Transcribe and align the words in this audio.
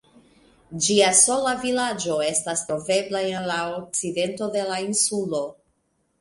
Ĝia 0.85 1.09
sola 1.17 1.51
vilaĝo 1.65 2.15
estas 2.27 2.63
trovebla 2.69 3.21
en 3.35 3.45
la 3.53 3.59
okcidento 3.75 4.49
de 4.57 4.65
la 4.71 4.81
insulo. 4.87 5.45